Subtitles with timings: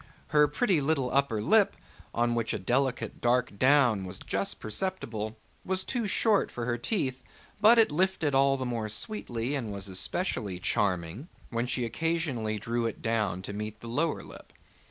[0.29, 1.75] Her pretty little upper lip,
[2.11, 7.23] on which a delicate dark down was just perceptible, was too short for her teeth,
[7.61, 12.87] but it lifted all the more sweetly, and was especially charming when she occasionally drew
[12.87, 14.51] it down to meet the lower lip.